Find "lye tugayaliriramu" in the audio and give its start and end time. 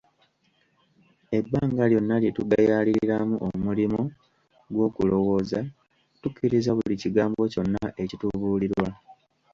2.21-3.35